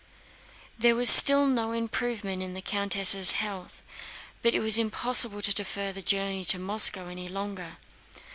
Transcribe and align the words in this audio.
There 0.79 0.95
was 0.95 1.11
still 1.11 1.45
no 1.45 1.73
improvement 1.73 2.41
in 2.41 2.55
the 2.55 2.61
countess' 2.63 3.33
health, 3.33 3.83
but 4.41 4.55
it 4.55 4.59
was 4.59 4.79
impossible 4.79 5.43
to 5.43 5.53
defer 5.53 5.91
the 5.93 6.01
journey 6.01 6.43
to 6.45 6.57
Moscow 6.57 7.07
any 7.07 7.29
longer. 7.29 7.77